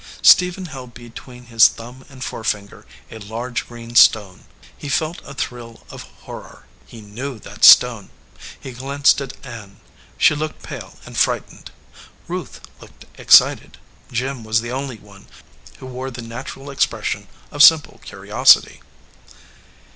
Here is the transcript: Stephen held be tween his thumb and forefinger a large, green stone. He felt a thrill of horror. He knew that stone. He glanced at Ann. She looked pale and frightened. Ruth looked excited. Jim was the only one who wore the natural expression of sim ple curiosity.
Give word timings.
Stephen 0.23 0.65
held 0.65 0.95
be 0.95 1.11
tween 1.11 1.43
his 1.45 1.67
thumb 1.67 2.03
and 2.09 2.23
forefinger 2.23 2.87
a 3.11 3.19
large, 3.19 3.67
green 3.67 3.93
stone. 3.95 4.45
He 4.75 4.89
felt 4.89 5.21
a 5.23 5.35
thrill 5.35 5.85
of 5.91 6.01
horror. 6.25 6.65
He 6.87 7.01
knew 7.01 7.37
that 7.37 7.63
stone. 7.63 8.09
He 8.59 8.71
glanced 8.71 9.21
at 9.21 9.35
Ann. 9.45 9.79
She 10.17 10.33
looked 10.33 10.63
pale 10.63 10.97
and 11.05 11.15
frightened. 11.15 11.69
Ruth 12.27 12.61
looked 12.81 13.05
excited. 13.19 13.77
Jim 14.11 14.43
was 14.43 14.61
the 14.61 14.71
only 14.71 14.97
one 14.97 15.27
who 15.77 15.85
wore 15.85 16.09
the 16.09 16.23
natural 16.23 16.71
expression 16.71 17.27
of 17.51 17.61
sim 17.61 17.81
ple 17.81 17.99
curiosity. 18.03 18.81